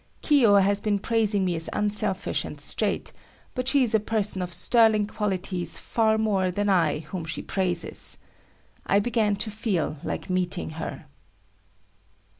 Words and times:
Kiyo 0.23 0.55
has 0.55 0.81
been 0.81 0.97
praising 0.97 1.45
me 1.45 1.53
as 1.55 1.69
unselfish 1.73 2.43
and 2.43 2.59
straight, 2.59 3.11
but 3.53 3.67
she 3.67 3.83
is 3.83 3.93
a 3.93 3.99
person 3.99 4.41
of 4.41 4.51
sterling 4.51 5.05
qualities 5.05 5.77
far 5.77 6.17
more 6.17 6.49
than 6.49 6.69
I 6.69 6.97
whom 7.11 7.23
she 7.23 7.43
praises. 7.43 8.17
I 8.83 8.99
began 8.99 9.35
to 9.35 9.51
feel 9.51 9.97
like 10.03 10.27
meeting 10.27 10.71
her. 10.81 11.05